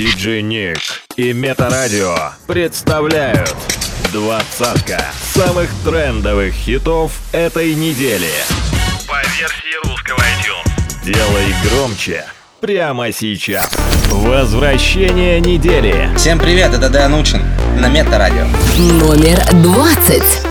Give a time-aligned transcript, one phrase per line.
[0.00, 0.78] Диджей Ник
[1.16, 2.16] и Метарадио
[2.46, 3.54] представляют
[4.10, 8.30] двадцатка самых трендовых хитов этой недели.
[9.06, 11.04] По версии русского iTunes.
[11.04, 12.24] Делай громче
[12.62, 13.70] прямо сейчас.
[14.06, 16.08] Возвращение недели.
[16.16, 17.42] Всем привет, это Дэн Учин
[17.78, 18.46] на Метарадио.
[18.78, 20.49] Номер двадцать.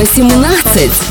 [0.00, 1.07] 18.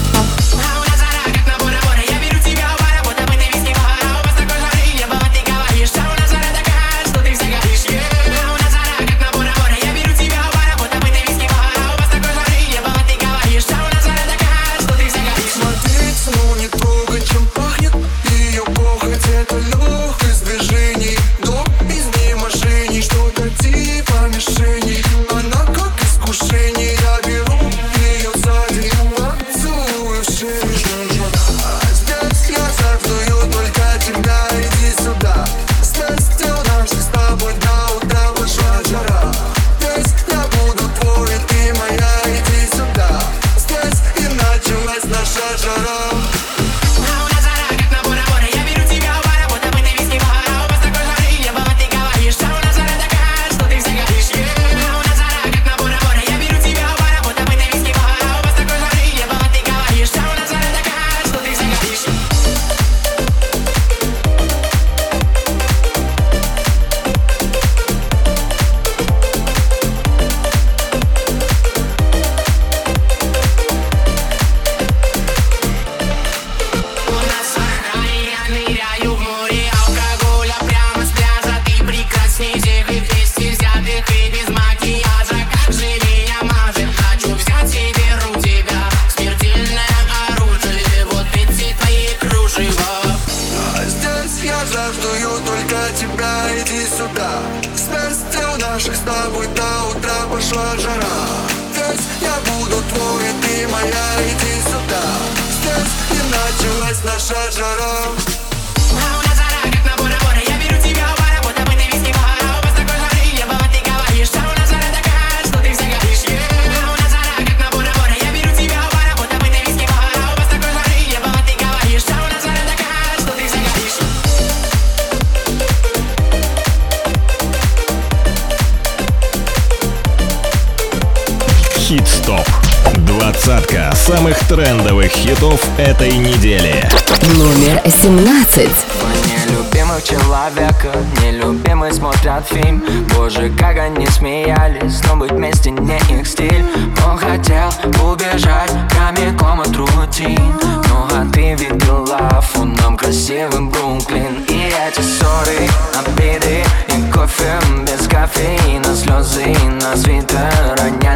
[160.07, 161.06] На свитер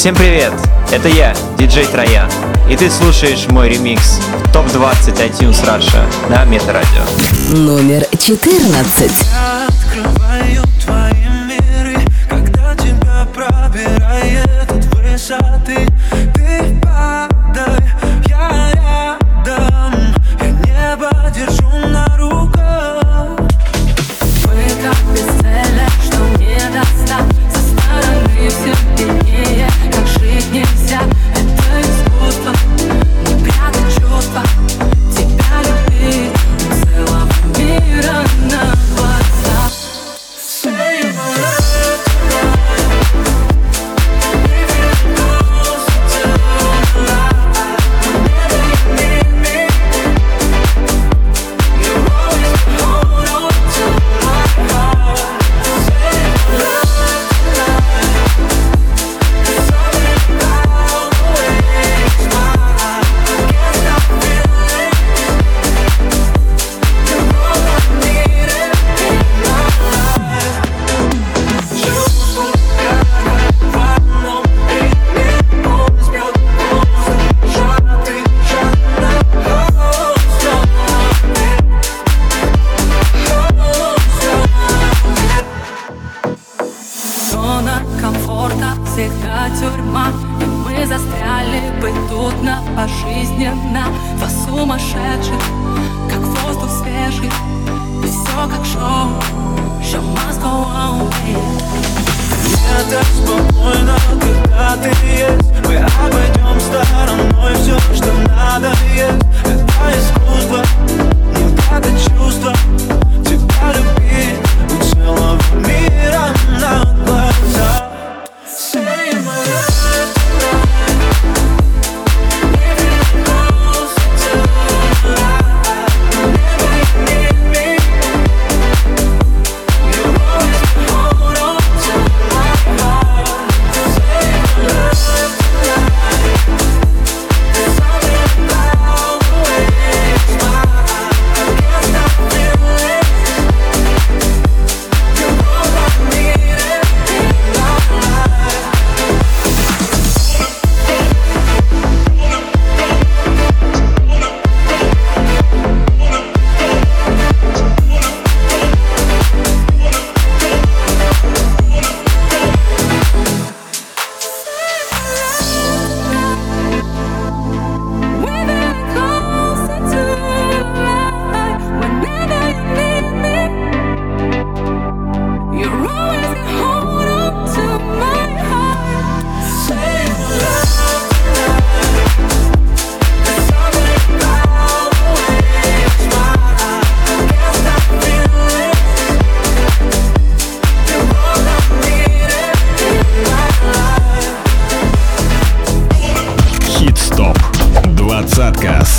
[0.00, 0.54] Всем привет!
[0.90, 2.26] Это я, диджей Троян,
[2.70, 7.02] и ты слушаешь мой ремикс в топ-20 iTunes Russia на Метарадио.
[7.50, 9.59] Номер 14.
[92.80, 93.84] По жизни пожизненно
[94.16, 95.38] Два сумасшедших,
[96.08, 97.30] как воздух свежий
[98.02, 99.10] И все как шоу,
[99.82, 101.12] show must go on
[102.46, 105.68] Мне так спокойно, когда ты есть.
[105.68, 109.26] Мы обойдем стороной все, что надо есть.
[109.44, 110.64] Это искусство,
[111.34, 112.54] но как это чувство
[113.26, 114.40] Тебя любить
[114.70, 117.89] у целого мира на глазах.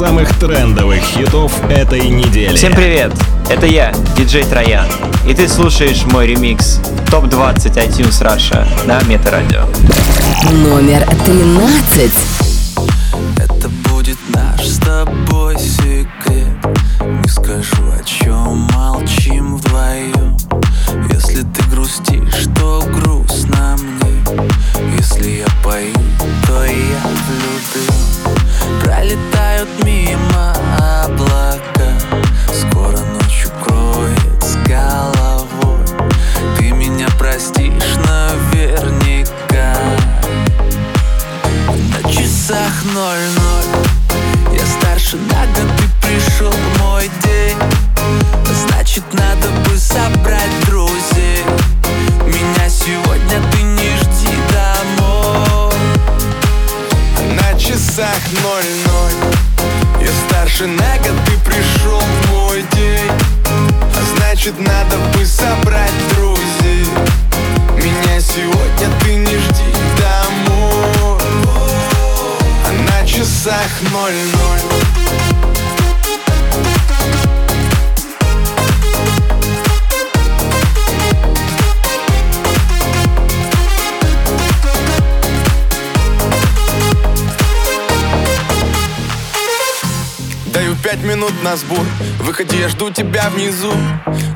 [0.02, 2.56] самых трендовых хитов этой недели.
[2.56, 3.14] Всем привет!
[3.52, 4.88] Это я, диджей Троян,
[5.28, 6.80] и ты слушаешь мой ремикс
[7.12, 9.68] ТОП-20 iTunes Russia на Метарадио.
[10.52, 12.12] Номер 13
[13.38, 16.48] Это будет наш с тобой секрет
[17.22, 18.41] Не скажу о чем
[58.44, 59.32] ноль-ноль.
[60.02, 63.12] Я старше на год, ты пришел в мой день.
[63.46, 66.86] А значит, надо бы собрать друзей.
[67.76, 71.22] Меня сегодня ты не жди домой.
[72.66, 75.01] А на часах ноль-ноль.
[90.92, 91.86] Пять минут на сбор.
[92.20, 93.72] Выходи, я жду тебя внизу.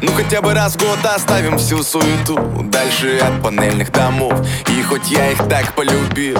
[0.02, 2.38] Ну хотя бы раз в год оставим всю суету.
[2.72, 4.34] Дальше от панельных домов.
[4.70, 6.38] И хоть я их так полюбил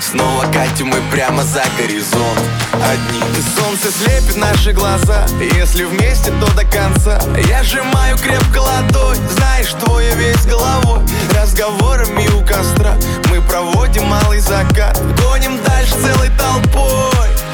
[0.00, 2.40] Снова катим мы прямо за горизонт.
[2.74, 3.20] Одни
[3.56, 5.26] Солнце слепит наши глаза.
[5.56, 7.20] Если вместе, то до конца.
[7.48, 9.18] Я сжимаю крепко ладонь.
[9.36, 11.00] Знаешь, твоя весь головой.
[11.34, 12.94] Разговорами у костра
[13.30, 15.00] Мы проводим малый закат.
[15.20, 17.45] Гоним дальше целой толпой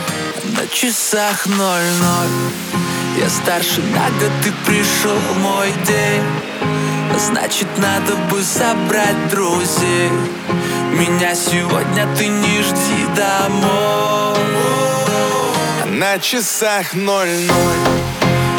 [0.53, 2.29] На часах ноль-ноль.
[3.19, 6.23] Я старше на год, ты пришел в мой день.
[7.19, 10.11] Значит, надо бы собрать друзей.
[10.93, 14.39] Меня сегодня ты не жди домой.
[15.87, 17.83] На часах ноль-ноль.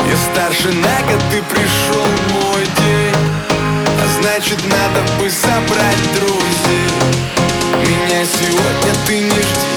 [0.10, 3.16] Я старше на год, ты пришел в мой день.
[4.20, 6.90] Значит, надо бы собрать друзей.
[7.86, 9.73] Меня сегодня ты не жди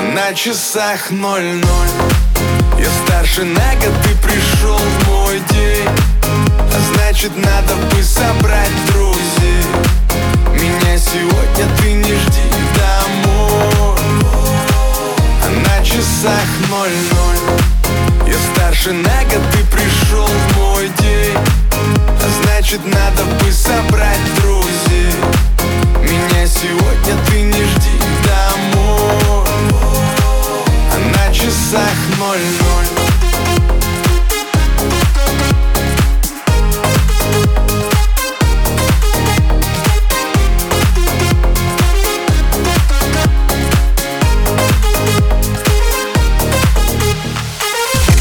[0.00, 1.88] На часах ноль-ноль.
[2.78, 5.88] Я старше на год, ты пришел в мой день.
[6.22, 9.64] А значит, надо бы собрать друзей.
[10.52, 13.98] Меня сегодня ты не жди домой.
[15.42, 17.58] А на часах ноль-ноль.
[18.28, 21.36] Я старше на год, ты пришел в мой день.
[21.72, 25.12] А значит, надо бы собрать друзей.
[26.02, 29.47] Меня сегодня ты не жди домой
[31.32, 32.86] часах ноль-ноль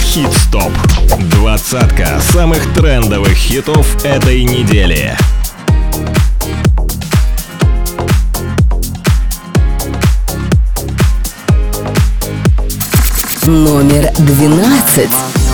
[0.03, 0.71] Хит-стоп.
[1.31, 5.15] Двадцатка самых трендовых хитов этой недели.
[13.47, 15.46] номер 12.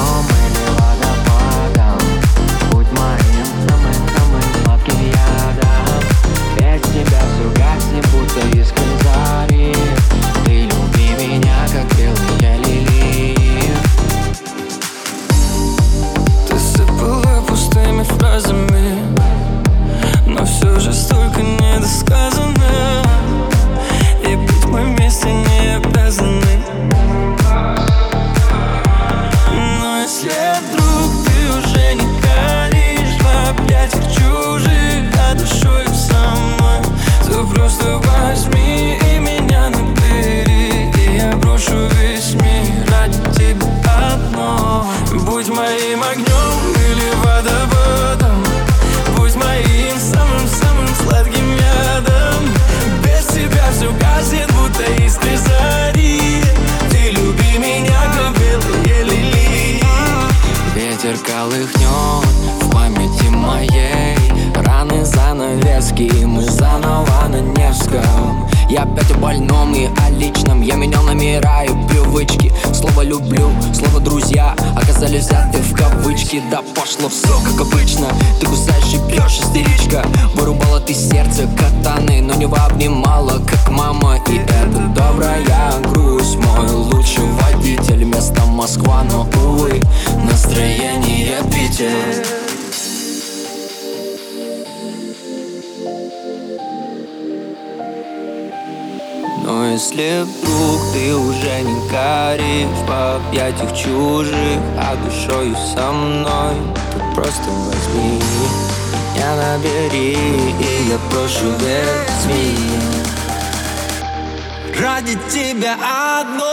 [115.03, 115.73] Ради тебя
[116.21, 116.43] одной.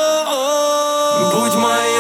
[1.33, 2.00] Будь моим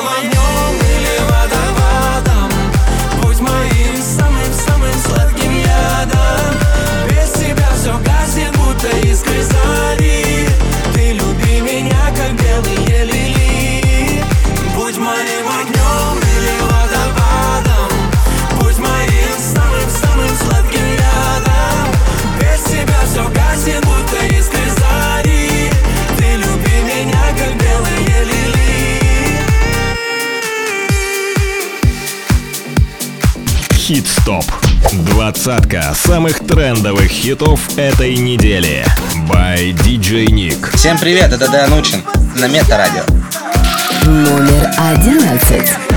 [34.01, 34.45] Хит-стоп.
[34.93, 38.83] Двадцатка самых трендовых хитов этой недели.
[39.29, 40.75] By DJ Nick.
[40.75, 42.03] Всем привет, это Дэн Учин
[42.37, 43.03] на Мета-радио.
[44.07, 45.89] Номер одиннадцать.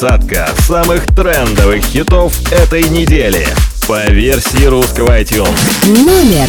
[0.00, 3.46] двадцатка самых трендовых хитов этой недели
[3.86, 5.58] по версии русского iTunes.
[5.86, 6.48] Номер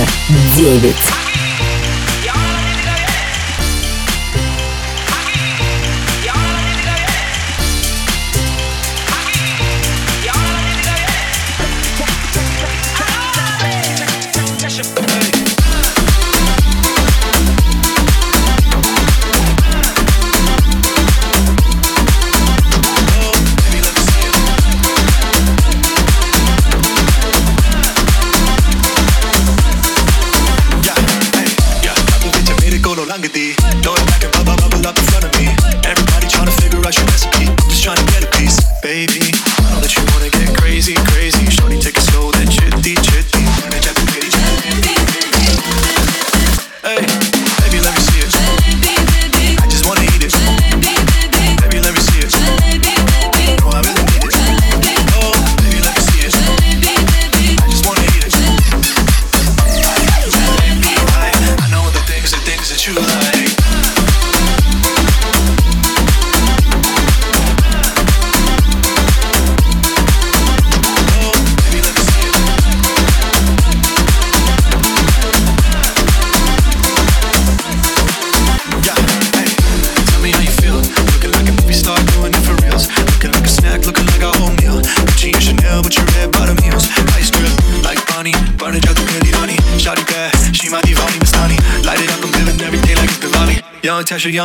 [0.56, 1.21] девять.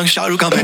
[0.07, 0.56] 杀入钢。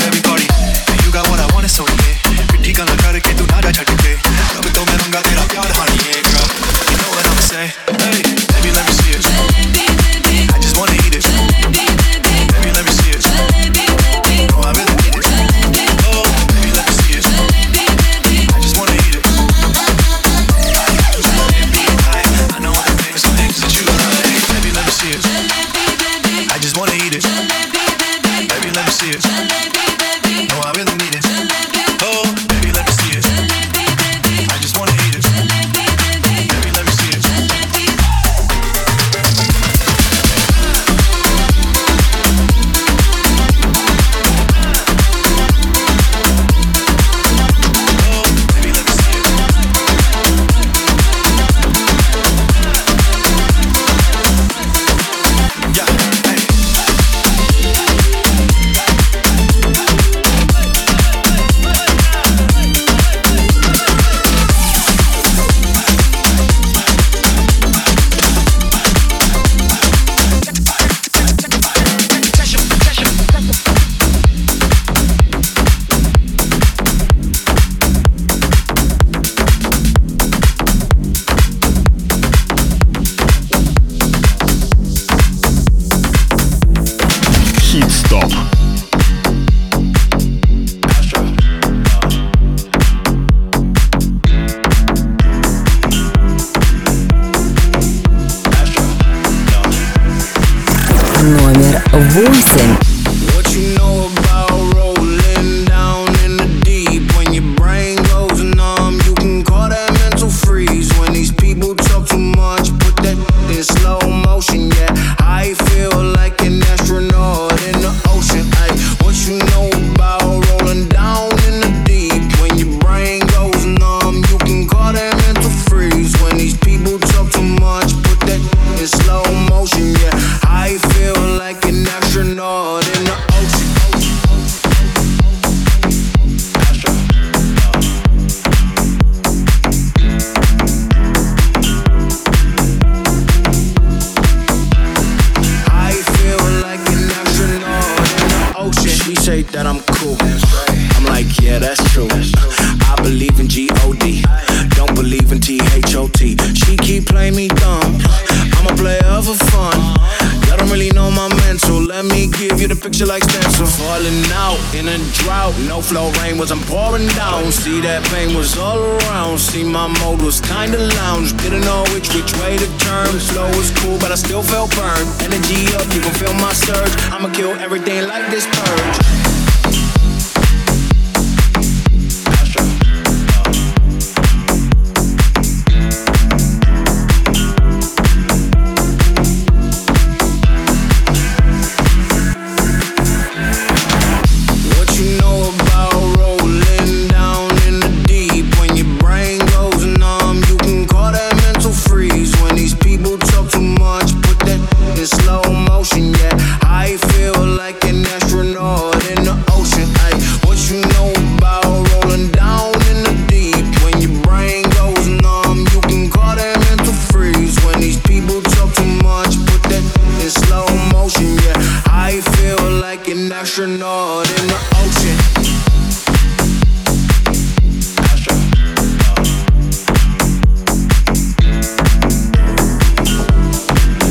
[223.05, 225.19] like an astronaut in the ocean.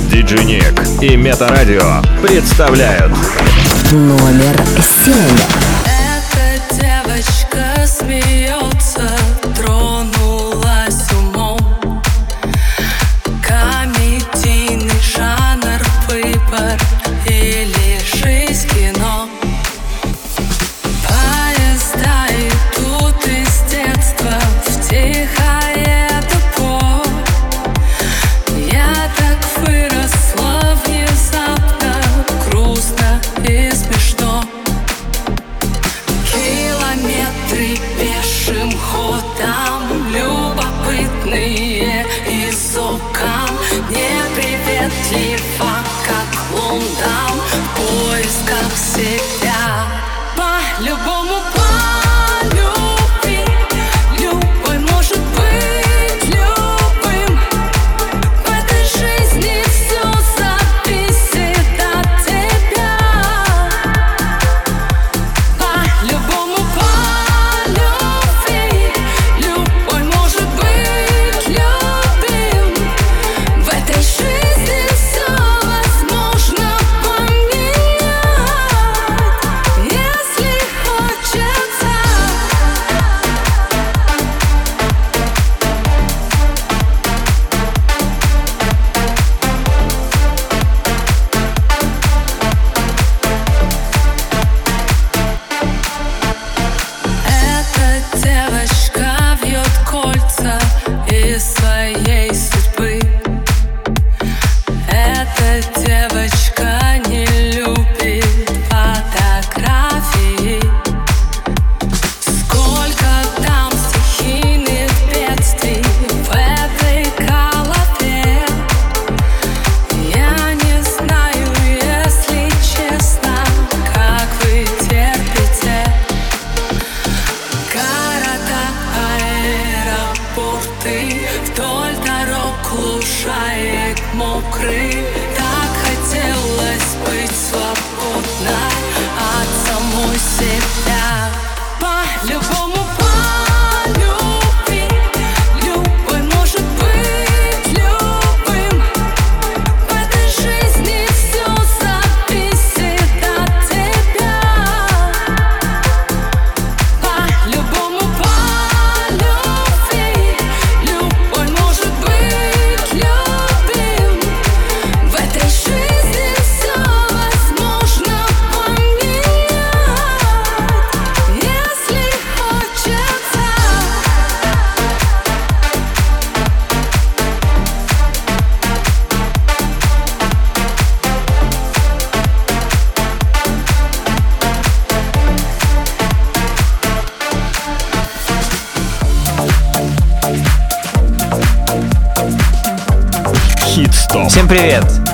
[0.10, 3.14] Диджиник и Метарадио представляют
[3.92, 4.60] номер
[5.06, 5.71] семь.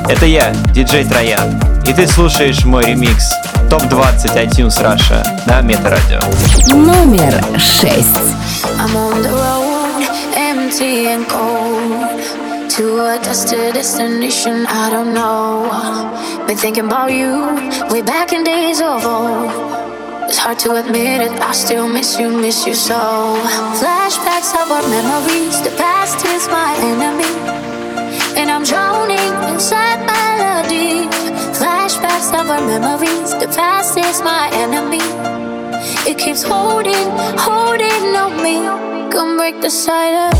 [0.09, 3.29] Это я, диджей Троян, и ты слушаешь мой ремикс
[3.69, 6.19] ТОП-20 iTunes Russia на Метарадио.
[6.73, 8.05] Номер 6
[8.79, 10.05] I'm on the road,
[10.35, 12.47] empty and cold.
[12.69, 15.67] to a dusted destination I don't know.
[16.47, 17.33] Been thinking about you
[17.89, 19.51] way back in days of old.
[20.29, 23.35] It's hard to admit it, I still miss you, miss you so.
[23.79, 27.66] Flashbacks of our memories, the past is my enemy.
[28.37, 31.07] And I'm drowning inside melody.
[31.57, 33.31] Flashbacks of our memories.
[33.31, 35.01] The past is my enemy.
[36.07, 38.57] It keeps holding, holding on me.
[39.11, 40.37] Come break the silence.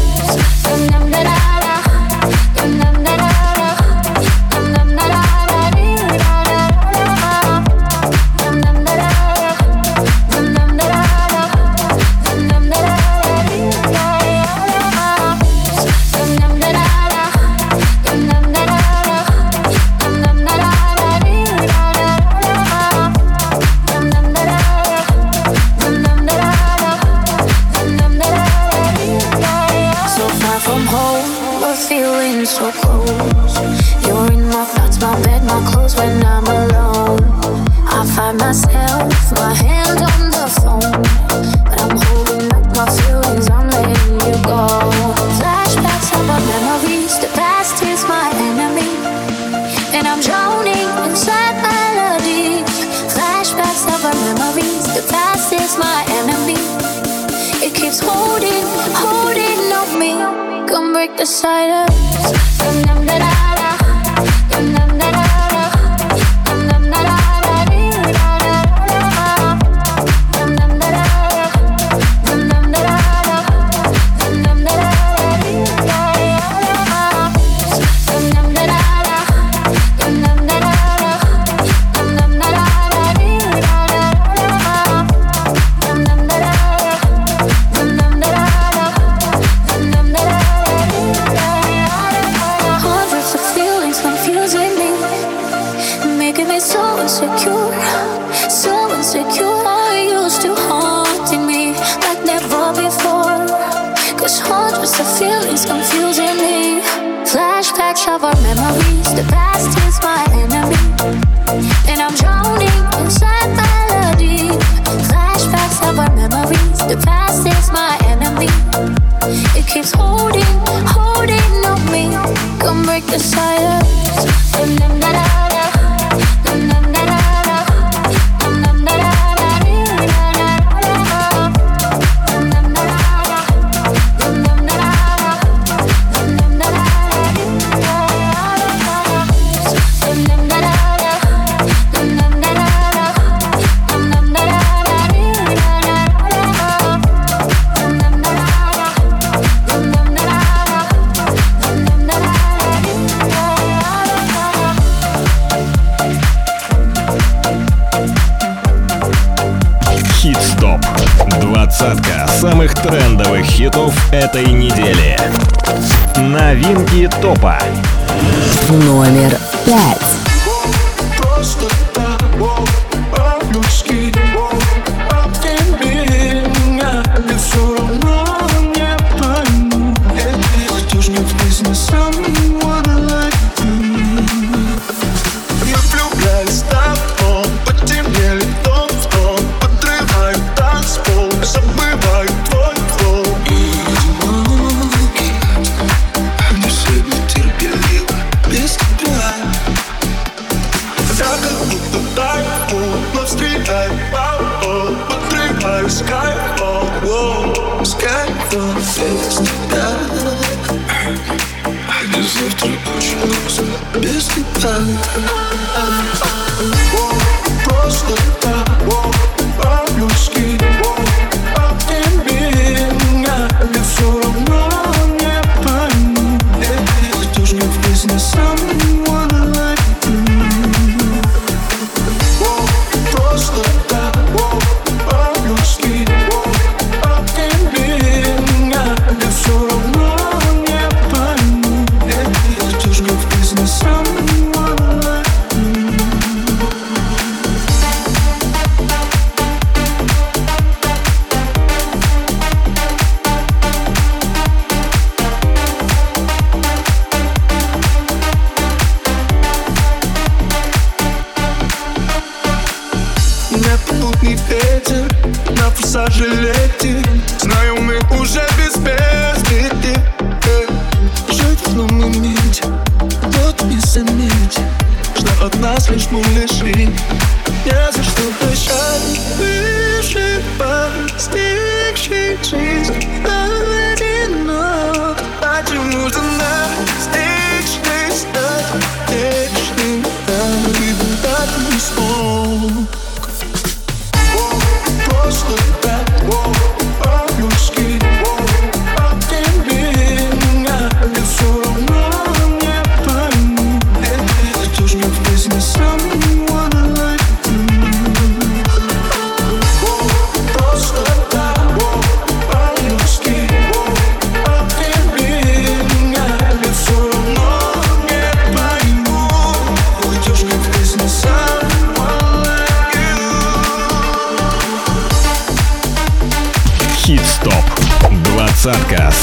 [61.27, 62.06] side of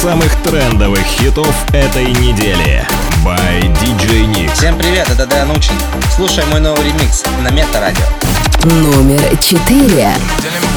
[0.05, 2.87] самых трендовых хитов этой недели.
[3.25, 4.53] By DJ Nick.
[4.53, 5.73] Всем привет, это Дэн Учин.
[6.15, 8.05] Слушай мой новый ремикс на Мета-радио.
[8.65, 10.15] Номер 4.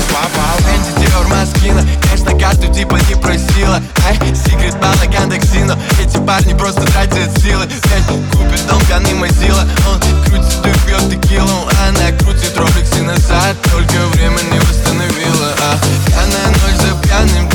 [0.07, 6.53] Попал Энди Диор Маскина Конечно, карту типа не просила Ай, секрет бала Яндексино Эти парни
[6.57, 12.57] просто тратят силы Блять, купит дом, пьяный мазила Он крутит и пьет текилу Она крутит
[12.57, 17.49] роликсы назад Только время не восстановила а, Пьяная ночь за пьяным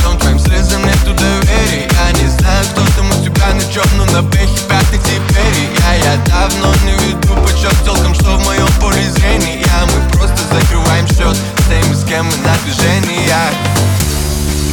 [4.12, 9.10] на бэхе пятый теперь Я, я давно не веду почет Толком, что в моем поле
[9.10, 13.52] зрения Мы просто закрываем счет С теми, с кем мы на движениях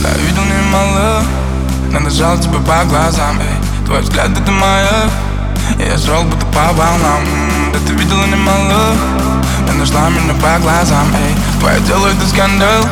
[0.03, 1.23] Я видел немало,
[1.91, 3.85] надо жал тебя по глазам эй.
[3.85, 5.09] Твой взгляд это моя
[5.79, 7.23] Я шел будто по волнам
[7.73, 8.93] Да ты видела немало
[9.67, 11.59] Ты нашла меня по глазам эй.
[11.59, 12.83] Твое дело это скандал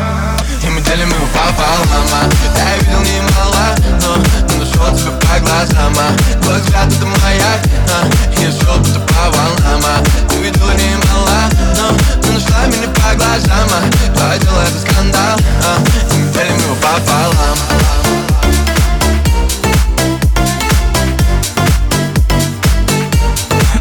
[0.64, 2.30] И мы делим его пополам а.
[2.58, 4.57] Я видел немало, но,
[4.96, 6.42] тебя по глазам а.
[6.42, 7.62] Твой взгляд это маяк
[7.94, 8.42] а.
[8.42, 10.04] Я шел будто по волнам а.
[10.30, 14.16] Ты видела немало, но, но нашла меня по глазам а.
[14.16, 15.78] Твое это скандал а.
[16.14, 17.58] И делим его пополам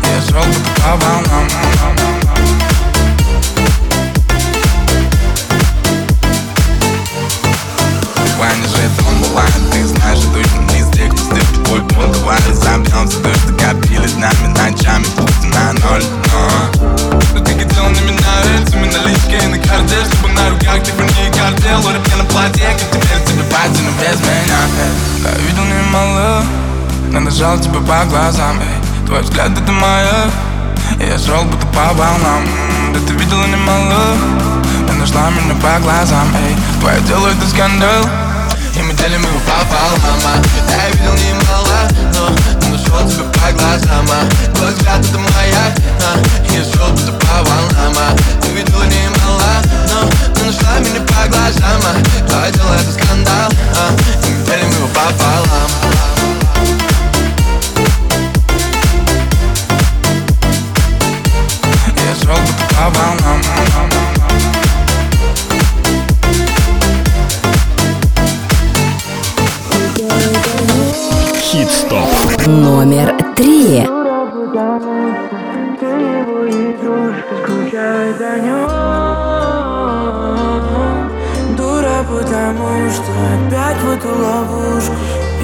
[0.03, 1.96] Я шел будто по волнам
[27.57, 29.07] Жал тебя по глазам эй.
[29.07, 30.29] Твой взгляд это моя
[31.01, 32.47] Я шел будто по волнам
[32.93, 34.15] Да ты видела немало
[34.87, 36.55] Ты нашла меня по глазам эй.
[36.81, 38.05] Твое дело это скандал
[38.77, 40.43] И мы делим его пополам а.
[40.71, 42.29] Я видел немало, но,
[42.61, 44.55] но нашел тебя по глазам а.
[44.55, 46.53] Твой взгляд это маяк а.
[46.53, 48.17] Я шел будто по волнам а.
[48.43, 52.29] Ты видела немало, но, но нашла меня по глазам а.
[52.29, 54.27] Твое дело это скандал а.
[54.27, 56.06] И мы делим его пополам Я
[62.77, 63.41] по волнам
[71.41, 72.47] Хит-стоп.
[72.47, 73.87] Номер 3.
[77.43, 78.69] скучает о нем
[81.57, 84.95] Дура, потому что опять в эту ловушку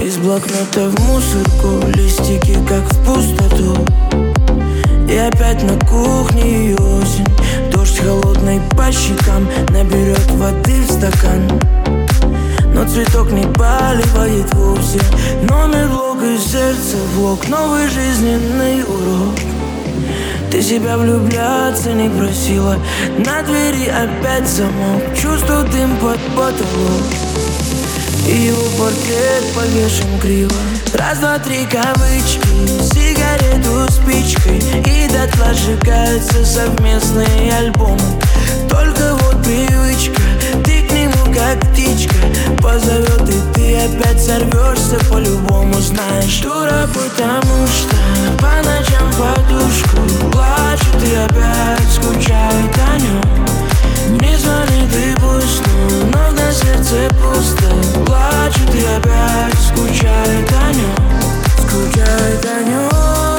[0.02, 1.01] Из блокнота в
[14.92, 15.00] вовсе
[15.42, 17.48] Номер блок из сердца в блок.
[17.48, 19.38] Новый жизненный урок.
[20.50, 22.76] Ты себя влюбляться не просила.
[23.18, 25.02] На двери опять замок.
[25.20, 27.02] Чувствую дым под потолок.
[28.26, 30.52] И его портрет повешен криво.
[30.94, 32.46] Раз, два, три кавычки.
[32.82, 34.58] Сигарету спичкой.
[34.58, 37.98] И дотла сжигаются совместные альбомы.
[38.70, 40.20] Только вот привычка.
[40.64, 40.81] Ты
[41.34, 42.14] как птичка.
[42.62, 47.96] Позовет и ты опять сорвешься по-любому Знаешь, дура, потому что
[48.38, 49.96] По ночам подушку
[50.30, 55.62] Плачет и опять скучает о нем Не звонит и пусть,
[56.14, 58.04] но на сердце пусто.
[58.06, 60.94] Плачет и опять скучает о нем
[61.58, 63.31] Скучает о нем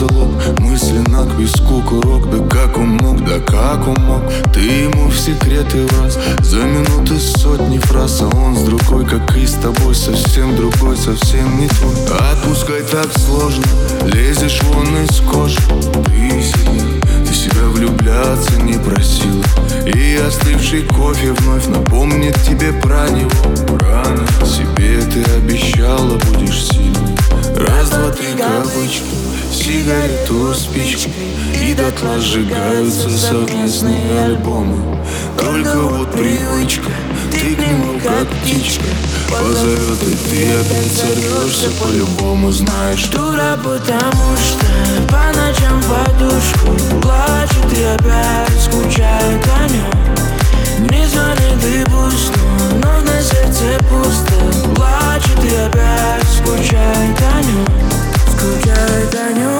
[0.00, 0.58] Антидепрессант залог.
[0.60, 4.22] Мысленно к виску курок Да как он мог, да как он мог.
[4.52, 9.06] Ты ему в секрет ответы в раз За минуты сотни фраз, а он с другой
[9.06, 11.94] Как и с тобой, совсем другой, совсем не твой.
[12.32, 13.64] Отпускать так сложно,
[14.04, 15.58] лезешь вон из кожи.
[16.06, 19.44] Ты сильный, ты себя влюбляться не просила.
[19.86, 23.30] И остывший кофе вновь напомнит тебе про него.
[23.80, 27.16] Рано себе ты обещала, будешь сильной.
[27.56, 29.19] Раз, два, три, кавычки
[29.60, 31.10] Сигарету, спички
[31.62, 34.98] И дотла сжигаются совместные альбомы.
[35.38, 36.90] Только вот привычка
[37.30, 38.84] Ты к нему как птичка.
[39.28, 43.08] Позовет и ты опять сорвешься По-любому знаешь.
[43.08, 44.66] Дура, потому что
[45.08, 52.40] по ночам подушку Плачет и опять скучает о нем Не звонит и пусто,
[52.82, 54.74] но на сердце пусто.
[54.74, 57.99] Плачет и опять скучает о нем
[58.40, 59.59] Скучает о нем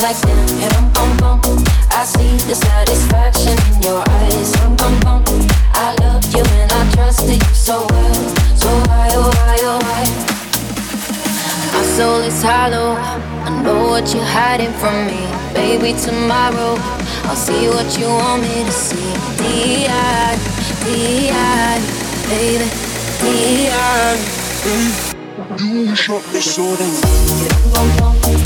[0.00, 0.92] like damn.
[1.90, 4.52] I see the satisfaction in your eyes.
[5.74, 8.14] I love you and I trusted you so well,
[8.56, 9.30] so why, oh?
[9.62, 9.78] oh
[11.72, 12.96] My soul is hollow.
[12.96, 15.22] I know what you're hiding from me.
[15.54, 16.76] Baby, tomorrow
[17.28, 19.12] I'll see what you want me to see.
[19.38, 20.36] D.I.
[20.84, 21.80] D.I.
[22.28, 22.68] Baby,
[23.20, 24.16] D.I.
[24.66, 25.16] Mm.
[25.60, 28.45] You shot me so damn.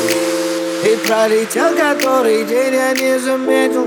[0.83, 3.85] И пролетел который день, я не заметил.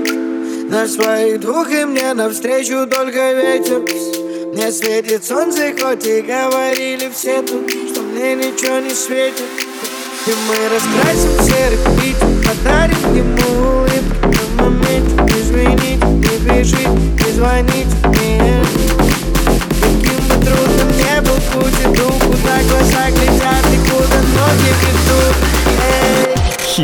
[0.69, 3.81] На своих двух и мне навстречу только ветер.
[4.53, 9.43] Мне светит солнце, хоть и говорили все тут Что мне ничего не светит.
[10.25, 17.31] И мы раскрасим серый Питер Подарим ему улыбку на моменте Не звоните, не пишите, не
[17.33, 18.84] звоните мне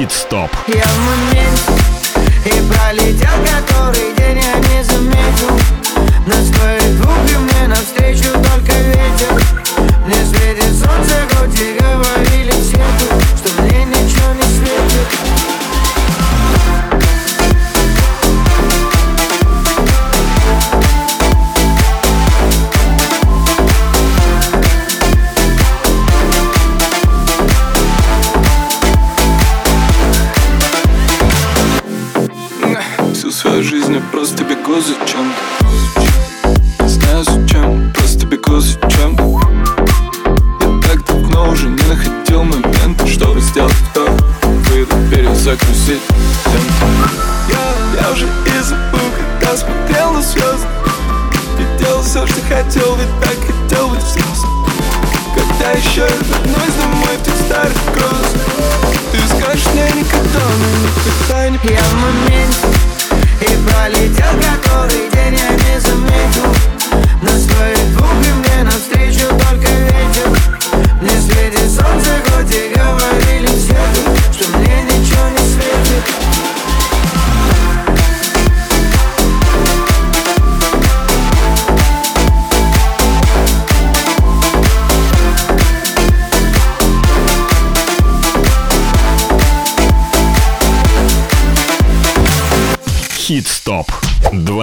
[0.01, 0.07] Эй.
[0.07, 0.49] Хит-стоп.
[0.67, 1.71] Я в моменте
[2.45, 5.59] И пролетел который день, я не заметил
[6.25, 6.43] На